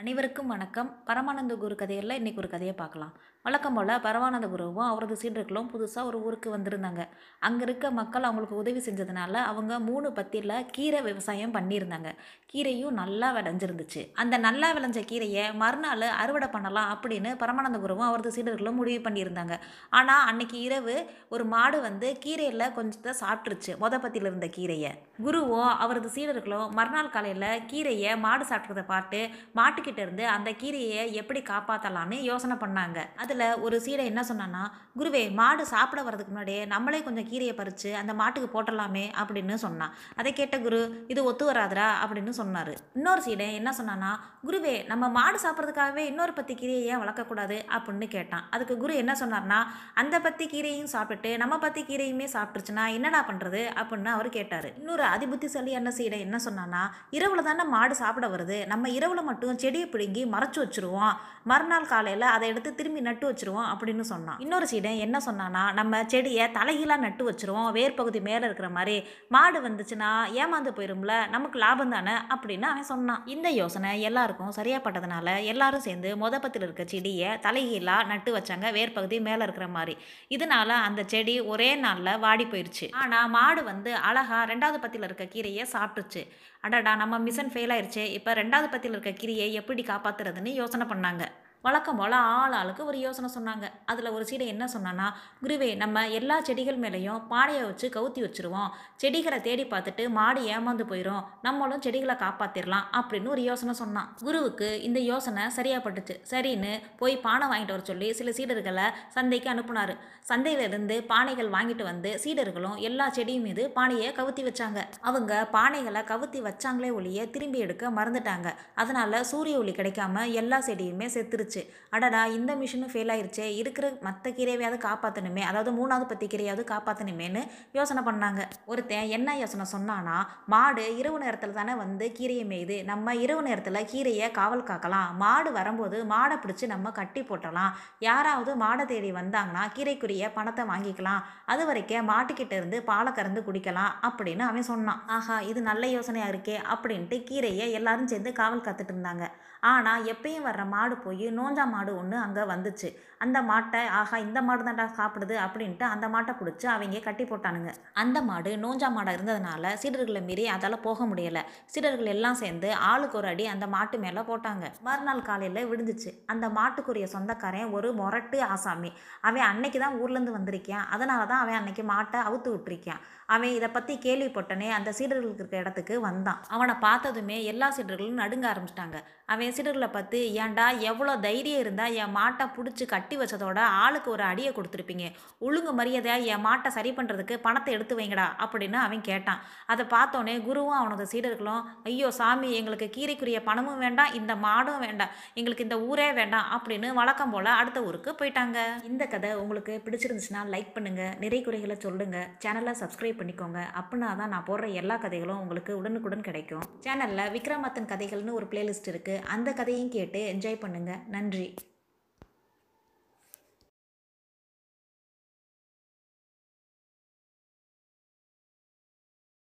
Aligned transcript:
அனைவருக்கும் 0.00 0.50
வணக்கம். 0.52 0.90
பரமானந்த 1.06 1.52
குரு 1.62 1.76
கதையில் 1.78 2.16
இன்றைக்கி 2.18 2.40
ஒரு 2.42 2.48
கதையை 2.52 2.74
பார்க்கலாம். 2.80 3.14
வழக்கம் 3.46 3.76
போல் 3.76 3.90
பரமானந்த 4.04 4.46
குருவும் 4.52 4.88
அவரது 4.90 5.14
சீடர்களும் 5.22 5.70
புதுசாக 5.72 6.08
ஒரு 6.08 6.18
ஊருக்கு 6.26 6.48
வந்திருந்தாங்க. 6.54 7.02
அங்கே 7.46 7.62
இருக்க 7.66 7.90
மக்கள் 7.98 8.26
அவங்களுக்கு 8.28 8.60
உதவி 8.62 8.80
செஞ்சதுனால 8.86 9.34
அவங்க 9.50 9.78
மூணு 9.86 10.08
பத்தியில் 10.18 10.54
கீரை 10.76 11.00
விவசாயம் 11.06 11.54
பண்ணியிருந்தாங்க. 11.56 12.10
கீரையும் 12.52 12.98
நல்லா 13.00 13.28
விளைஞ்சிருந்துச்சு. 13.36 14.02
அந்த 14.22 14.34
நல்லா 14.46 14.68
விளைஞ்ச 14.76 15.02
கீரையை 15.10 15.44
மறுநாள் 15.62 16.06
அறுவடை 16.22 16.48
பண்ணலாம் 16.54 16.92
அப்படின்னு 16.94 17.32
பரமானந்த 17.42 17.80
குருவும் 17.84 18.08
அவரது 18.10 18.32
சீடர்களும் 18.36 18.78
முடிவு 18.80 19.00
பண்ணியிருந்தாங்க. 19.08 19.56
ஆனால் 20.00 20.24
அன்னைக்கு 20.30 20.60
இரவு 20.68 20.96
ஒரு 21.34 21.46
மாடு 21.54 21.80
வந்து 21.88 22.10
கீரையில் 22.26 22.66
கொஞ்சத்தை 22.78 23.14
சாப்பிட்ருச்சு 23.22 23.74
மொத 23.82 24.00
பத்தியில் 24.04 24.30
இருந்த 24.30 24.50
கீரையை. 24.58 24.92
குருவும் 25.26 25.74
அவரது 25.86 26.10
சீடர்களும் 26.18 26.70
மறுநாள் 26.78 27.14
காலையில் 27.18 27.50
கீரையை 27.72 28.14
மாடு 28.26 28.46
சாப்பிட்றத 28.52 28.86
பார்த்து 28.94 29.22
மாட்டுக்கு 29.60 29.86
இருந்து 29.96 30.28
அந்த 30.28 30.50
கீரையை 30.50 31.12
எப்படி 31.12 31.40
காப்பாற்றலான்னு 31.40 32.20
யோசனை 32.20 32.56
பண்ணாங்க. 32.56 32.98
அதில் 33.16 33.60
ஒரு 33.60 33.80
சீடை 33.80 34.04
என்ன 34.04 34.22
சொன்னான்னா 34.22 34.72
குருவே 34.98 35.32
மாடு 35.32 35.66
சாப்பிட 35.66 36.02
வர்றதுக்கு 36.02 36.32
முன்னாடியே 36.32 36.64
நம்மளே 36.64 37.02
கொஞ்சம் 37.02 37.28
கீரையை 37.28 37.52
பறித்து 37.52 37.96
அந்த 37.96 38.14
மாட்டுக்கு 38.14 38.48
போட்டலாமே 38.52 39.12
அப்படின்னு 39.22 39.54
சொன்னான். 39.54 39.94
அதை 40.16 40.32
கேட்ட 40.32 40.60
குரு 40.60 41.04
இது 41.08 41.24
ஒத்து 41.24 41.52
வராதுடா 41.52 41.88
அப்படின்னு 42.06 42.28
சொன்னார். 42.28 42.72
இன்னொரு 42.94 43.22
சீடை 43.22 43.52
என்ன 43.52 43.72
சொன்னான்னா 43.72 44.20
குருவே 44.46 44.86
நம்ம 44.86 45.08
மாடு 45.08 45.38
சாப்பிட்றதுக்காகவே 45.40 45.96
இன்னொரு 45.96 46.32
பத்தி 46.32 46.54
கீரையை 46.54 46.82
ஏன் 46.90 46.98
வளர்க்கக்கூடாது? 46.98 47.56
அப்படின்னு 47.76 48.08
கேட்டான். 48.08 48.44
அதுக்கு 48.50 48.76
குரு 48.76 48.94
என்ன 48.94 49.12
சொன்னார்னா 49.20 49.58
அந்த 49.94 50.20
பத்தி 50.20 50.46
கீரையும் 50.46 50.92
சாப்பிட்டுட்டு 50.92 51.36
நம்ம 51.36 51.58
பத்தி 51.58 51.82
கீரையுமே 51.82 52.26
சாப்பிட்டுருச்சுன்னா 52.32 52.92
என்னடா 52.92 53.26
பண்ணுறது 53.28 53.62
அப்படின்னு 53.80 54.04
அவர் 54.04 54.28
கேட்டார். 54.28 54.76
இன்னொரு 54.76 55.04
அதிபுத்திசாலியான 55.04 55.88
சீடை 55.88 56.18
என்ன 56.18 56.38
சொன்னான்னா 56.38 56.94
இரவுல 57.10 57.42
தானே 57.42 57.64
மாடு 57.64 57.94
சாப்பிட 57.94 58.28
வருது. 58.28 58.66
நம்ம 58.66 58.88
இரவுல 58.88 59.22
மட்டும் 59.22 59.58
செடி 59.58 59.77
செடியை 59.78 59.90
பிடுங்கி 59.94 60.22
மறைச்சு 60.34 60.58
வச்சிருவோம். 60.62 61.16
மறுநாள் 61.50 61.90
காலையில் 61.90 62.24
அதை 62.32 62.46
எடுத்து 62.52 62.70
திரும்பி 62.78 63.00
நட்டு 63.06 63.24
வச்சிருவோம் 63.28 63.68
அப்படின்னு 63.72 64.04
சொன்னான். 64.10 64.40
இன்னொரு 64.44 64.66
சீடன் 64.70 65.02
என்ன 65.04 65.16
சொன்னான்னா 65.26 65.62
நம்ம 65.78 66.00
செடியை 66.12 66.44
தலைகீழாக 66.56 67.02
நட்டு 67.04 67.22
வச்சிருவோம். 67.28 67.68
வேர் 67.76 67.96
பகுதி 67.98 68.20
மேலே 68.28 68.42
இருக்கிற 68.48 68.68
மாதிரி 68.76 68.96
மாடு 69.34 69.58
வந்துச்சுன்னா 69.66 70.10
ஏமாந்து 70.40 70.72
போயிரும்ல 70.78 71.14
நமக்கு 71.34 71.58
லாபம் 71.64 71.94
தானே 71.96 72.16
அப்படின்னு 72.34 72.68
அவன் 72.72 72.90
சொன்னான். 72.92 73.22
இந்த 73.34 73.50
யோசனை 73.60 73.92
எல்லாருக்கும் 74.08 74.56
சரியா 74.58 74.80
பட்டதுனால 74.86 75.36
எல்லாரும் 75.52 75.86
சேர்ந்து 75.86 76.10
மொதப்பத்தில் 76.24 76.66
இருக்க 76.66 76.86
செடியை 76.94 77.30
தலைகீழாக 77.46 78.08
நட்டு 78.12 78.32
வச்சாங்க 78.38 78.72
வேர் 78.78 78.96
பகுதி 78.98 79.18
மேலே 79.28 79.42
இருக்கிற 79.48 79.68
மாதிரி. 79.78 79.96
இதனால 80.36 80.68
அந்த 80.88 81.00
செடி 81.14 81.36
ஒரே 81.54 81.70
நாளில் 81.86 82.20
வாடி 82.26 82.46
போயிடுச்சு 82.52 82.88
ஆனால் 83.04 83.32
மாடு 83.38 83.62
வந்து 83.72 83.92
அழகாக 84.10 84.42
ரெண்டாவது 84.52 84.80
பத்தியில் 84.84 85.08
இருக்க 85.10 85.26
கீரையை 85.36 85.66
சாப்பிட்டுச்சு. 85.76 86.24
அடடா 86.66 86.92
நம்ம 87.00 87.14
மிஷன் 87.24 87.50
ஃபெயில் 87.54 87.72
ஆயிடுச்சு 87.72 88.04
இப்போ 88.18 88.30
ரெண்டாவது 88.38 88.68
பத்தியில் 88.70 88.94
இருக்க 88.96 89.10
கீரையை 89.18 89.48
எப்படி 89.68 89.82
காப்பாத்துறதுன்னு 89.88 90.50
யோசனை 90.58 90.84
பண்ணாங்க. 90.88 91.24
வழக்கம் 91.66 91.98
போல் 92.00 92.14
ஆள் 92.18 92.54
ஆளுக்கு 92.58 92.82
ஒரு 92.90 92.98
யோசனை 93.04 93.28
சொன்னாங்க. 93.36 93.66
அதில் 93.90 94.08
ஒரு 94.16 94.24
சீடை 94.28 94.46
என்ன 94.52 94.64
சொன்னான்னா 94.74 95.06
குருவே 95.44 95.68
நம்ம 95.80 96.04
எல்லா 96.18 96.36
செடிகள் 96.48 96.78
மேலேயும் 96.82 97.22
பாடையை 97.32 97.62
வச்சு 97.62 97.86
கவுத்தி 97.96 98.20
வச்சுருவோம். 98.24 98.68
செடிகளை 99.02 99.38
தேடி 99.46 99.64
பார்த்துட்டு 99.72 100.04
மாடு 100.16 100.40
ஏமாந்து 100.54 100.84
போயிடும் 100.90 101.24
நம்மளும் 101.46 101.82
செடிகளை 101.86 102.14
காப்பாற்றிடலாம் 102.22 102.86
அப்படின்னு 102.98 103.32
ஒரு 103.34 103.42
யோசனை 103.48 103.74
சொன்னான். 103.80 104.12
குருவுக்கு 104.26 104.68
இந்த 104.88 105.00
யோசனை 105.00 105.44
சரியாக 105.56 105.82
பட்டுச்சு 105.86 106.16
சரின்னு 106.32 106.72
போய் 107.00 107.16
பானை 107.26 107.48
வாங்கிட்டு 107.52 107.76
வர 107.76 107.84
சொல்லி 107.90 108.10
சில 108.20 108.30
சீடர்களை 108.38 108.86
சந்தைக்கு 109.16 109.50
அனுப்புனார். 109.54 109.94
சந்தையிலிருந்து 110.30 110.96
பானைகள் 111.10 111.52
வாங்கிட்டு 111.56 111.84
வந்து 111.90 112.12
சீடர்களும் 112.24 112.78
எல்லா 112.90 113.08
செடியும் 113.18 113.46
மீது 113.48 113.64
பானையை 113.70 114.08
கவுத்தி 114.20 114.44
வச்சாங்க. 114.48 114.78
அவங்க 115.00 115.48
பானைகளை 115.56 116.04
கவுத்தி 116.12 116.40
வச்சாங்களே 116.48 116.92
ஒழிய 117.00 117.28
திரும்பி 117.36 117.58
எடுக்க 117.66 117.90
மறந்துட்டாங்க. 118.00 118.48
அதனால 118.74 119.24
சூரிய 119.24 119.58
ஒளி 119.64 119.74
கிடைக்காம 119.82 120.26
எல்லா 120.42 120.60
செடியுமே 120.70 121.08
செத்துருச்சு. 121.16 121.47
அடடா 121.96 122.22
இந்த 122.36 122.52
மிஷினும் 122.60 122.92
ஃபெயில் 122.92 123.12
ஆயிருச்சே. 123.14 123.46
இருக்கிற 123.60 123.86
மற்ற 124.06 124.30
கீரையாவது 124.38 124.78
காப்பாற்றணுமே 124.86 125.42
அதாவது 125.50 125.70
மூணாவது 125.78 126.06
பத்தி 126.10 126.26
கீரையாவது 126.26 126.64
காப்பாற்றணுமேனு 126.72 127.42
யோசனை 127.78 128.02
பண்ணாங்க. 128.08 128.40
ஒருத்தன் 128.70 129.12
என்ன 129.16 129.36
யோசனை 129.42 129.66
சொன்னான்னா 129.74 130.16
மாடு 130.54 130.84
இரவு 131.00 131.18
நேரத்தில் 131.24 131.56
தானே 131.58 131.74
வந்து 131.82 132.06
கீரையை 132.18 132.44
மேயுது. 132.52 132.78
நம்ம 132.90 133.14
இரவு 133.24 133.42
நேரத்தில் 133.48 133.80
கீரையை 133.92 134.28
காவல் 134.40 134.66
காக்கலாம். 134.70 135.10
மாடு 135.24 135.52
வரும்போது 135.58 135.98
மாடை 136.14 136.38
பிடிச்சி 136.44 136.66
நம்ம 136.74 136.92
கட்டி 137.00 137.22
போட்டலாம். 137.30 137.72
யாராவது 138.08 138.50
மாடை 138.64 138.86
தேடி 138.92 139.12
வந்தாங்கன்னா 139.20 139.64
கீரைக்குரிய 139.76 140.32
பணத்தை 140.38 140.64
வாங்கிக்கலாம். 140.72 141.24
அது 141.46 141.62
வரைக்கும் 141.66 142.08
மாட்டுக்கிட்ட 142.12 142.54
இருந்து 142.60 142.82
பாலை 142.82 143.12
கறந்து 143.12 143.40
குடிக்கலாம் 143.48 143.94
அப்படின்னு 144.08 144.44
அவன் 144.50 144.70
சொன்னான். 144.72 145.02
ஆஹா 145.16 145.36
இது 145.50 145.60
நல்ல 145.70 145.86
யோசனையாக 145.96 146.32
இருக்கே 146.34 146.56
அப்படின்ட்டு 146.74 147.18
கீரையை 147.30 147.66
எல்லாரும் 147.80 148.10
சேர்ந்து 148.12 148.32
காவல் 148.40 148.66
காத்துட்டு 148.66 148.94
இருந்தாங்க. 148.94 149.26
ஆனால் 149.70 150.04
எப்பயும் 150.12 150.44
வர்ற 150.48 150.62
மாடு 150.72 150.96
போய் 151.04 151.26
நோஞ்சா 151.38 151.64
மாடு 151.74 151.92
ஒன்று 152.00 152.16
அங்கே 152.24 152.44
வந்துச்சு. 152.52 152.88
அந்த 153.24 153.38
மாட்டை 153.50 153.80
ஆஹா 153.98 154.16
இந்த 154.26 154.38
மாடு 154.46 154.62
தான்டா 154.66 154.86
சாப்பிடுது 154.98 155.36
அப்படின்ட்டு 155.44 155.84
அந்த 155.94 156.06
மாட்டை 156.14 156.32
பிடிச்சி 156.40 156.66
அவங்க 156.74 157.00
கட்டி 157.06 157.24
போட்டானுங்க. 157.30 157.70
அந்த 158.02 158.18
மாடு 158.28 158.50
நோஞ்சா 158.64 158.88
மாடாக 158.96 159.16
இருந்ததுனால 159.16 159.72
சீடர்களை 159.82 160.22
மீறி 160.28 160.44
அதால் 160.54 160.84
போக 160.86 161.06
முடியலை. 161.10 161.42
சீடர்கள் 161.72 162.12
எல்லாம் 162.14 162.38
சேர்ந்து 162.42 162.68
ஆளுக்கு 162.90 163.18
ஒரு 163.20 163.28
அடி 163.32 163.46
அந்த 163.54 163.68
மாட்டு 163.74 163.98
மேலே 164.04 164.24
போட்டாங்க. 164.30 164.64
மறுநாள் 164.88 165.26
காலையில் 165.28 165.68
விடுந்துச்சு 165.72 166.12
அந்த 166.34 166.48
மாட்டுக்குரிய 166.58 167.08
சொந்தக்காரன் 167.16 167.74
ஒரு 167.78 167.90
மொரட்டு 168.00 168.40
ஆசாமி. 168.54 168.92
அவன் 169.28 169.48
அன்னைக்கு 169.50 169.78
தான் 169.84 169.98
ஊர்லேருந்து 170.02 170.36
வந்திருக்கான். 170.38 170.88
அதனால 170.96 171.20
தான் 171.32 171.42
அவன் 171.44 171.58
அன்னைக்கு 171.60 171.84
மாட்டை 171.92 172.20
அவுத்து 172.28 172.48
விட்டுருக்கான். 172.54 173.02
அவன் 173.34 173.54
இதை 173.56 173.68
பற்றி 173.72 173.94
கேள்விப்பட்டனே 174.04 174.68
அந்த 174.76 174.90
சீடர்களுக்கு 174.98 175.40
இருக்கிற 175.42 175.62
இடத்துக்கு 175.62 175.94
வந்தான். 176.06 176.40
அவனை 176.54 176.74
பார்த்ததுமே 176.84 177.36
எல்லா 177.52 177.66
சீடர்களும் 177.76 178.20
நடுங்க 178.22 178.46
ஆரம்பிச்சிட்டாங்க. 178.52 178.98
அவன் 179.32 179.54
சீடர்களை 179.56 179.88
பார்த்து 179.96 180.18
ஏன்டா 180.42 180.66
எவ்வளோ 180.90 181.14
தைரியம் 181.28 181.62
இருந்தால் 181.64 181.96
என் 182.02 182.14
மாட்டை 182.18 182.44
பிடிச்சி 182.56 182.84
கட்டி 182.94 183.16
வச்சதோட 183.22 183.58
ஆளுக்கு 183.84 184.08
ஒரு 184.16 184.24
அடியை 184.30 184.52
கொடுத்துருப்பீங்க. 184.58 185.06
ஒழுங்கு 185.46 185.72
மரியாதையாக 185.78 186.28
என் 186.34 186.44
மாட்டை 186.48 186.68
சரி 186.76 186.90
பண்ணுறதுக்கு 186.98 187.34
பணத்தை 187.46 187.72
எடுத்து 187.76 187.94
வைங்கடா 187.98 188.26
அப்படின்னு 188.44 188.78
அவன் 188.86 189.02
கேட்டான். 189.08 189.40
அதை 189.72 189.84
பார்த்தோன்னே 189.94 190.34
குருவும் 190.46 190.78
அவனது 190.80 191.04
சீடர்களும் 191.12 191.62
ஐயோ 191.88 192.08
சாமி 192.18 192.48
எங்களுக்கு 192.60 192.86
கீரைக்குரிய 192.96 193.38
பணமும் 193.48 193.82
வேண்டாம் 193.84 194.14
இந்த 194.18 194.32
மாடும் 194.44 194.82
வேண்டாம் 194.86 195.12
எங்களுக்கு 195.38 195.66
இந்த 195.66 195.78
ஊரே 195.88 196.08
வேண்டாம் 196.18 196.48
அப்படின்னு 196.56 196.88
வழக்கம் 197.00 197.32
போல் 197.34 197.50
அடுத்த 197.60 197.78
ஊருக்கு 197.88 198.10
போயிட்டாங்க. 198.20 198.58
இந்த 198.90 199.06
கதை 199.14 199.30
உங்களுக்கு 199.42 199.74
பிடிச்சிருந்துச்சுன்னா 199.86 200.42
லைக் 200.54 200.72
பண்ணுங்கள் 200.76 201.14
நிறை 201.24 201.40
குறைகளை 201.46 201.76
சொல்லுங்கள் 201.86 202.28
சேனலை 202.44 202.74
சப்ஸ்கிரைப் 202.82 203.20
பண்ணிக்கோங்க. 203.20 203.60
அப்படின்னா 203.80 204.10
தான் 204.22 204.32
நான் 204.34 204.46
போடுற 204.50 204.68
எல்லா 204.82 204.98
கதைகளும் 205.04 205.42
உங்களுக்கு 205.44 205.72
உடனுக்குடன் 205.80 206.26
கிடைக்கும். 206.28 206.64
சேனலில் 206.86 207.32
விக்ரமாத்தன் 207.36 207.90
கதைகள்னு 207.92 208.36
ஒரு 208.40 208.48
பிளேலிஸ்ட் 208.52 208.90
இருக்குது 208.94 209.22
அந்த 209.36 209.48
கதையும் 209.60 209.92
கேட்டு 209.96 210.22
என்ஜாய் 210.32 210.62
பண்ணுங்கள் 210.64 211.00
நன்றி 211.17 211.55